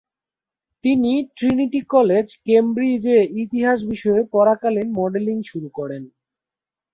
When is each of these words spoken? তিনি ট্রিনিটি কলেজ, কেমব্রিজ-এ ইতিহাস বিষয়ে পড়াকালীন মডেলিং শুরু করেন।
তিনি 0.83 1.11
ট্রিনিটি 1.37 1.81
কলেজ, 1.93 2.27
কেমব্রিজ-এ 2.45 3.19
ইতিহাস 3.43 3.79
বিষয়ে 3.85 4.21
পড়াকালীন 4.33 4.87
মডেলিং 4.99 5.37
শুরু 5.41 5.69
করেন। 5.73 6.03